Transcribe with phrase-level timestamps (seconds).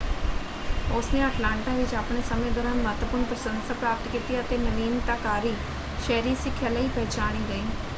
[0.89, 5.53] ਉਸਨੇ ਅਟਲਾਂਟਾ ਵਿੱਚ ਆਪਣੇ ਸਮੇਂ ਦੌਰਾਨ ਮਹੱਤਵਪੂਰਨ ਪ੍ਰਸ਼ੰਸਾ ਪ੍ਰਾਪਤ ਕੀਤੀ ਅਤੇ ਨਵੀਨਤਾਕਾਰੀ
[5.99, 7.63] ਸ਼ਹਿਰੀ ਸਿੱਖਿਆ ਲਈ ਪਹਿਚਾਣੀ ਗਈ।